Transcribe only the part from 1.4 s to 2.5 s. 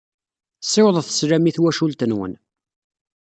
i twacult-nwen.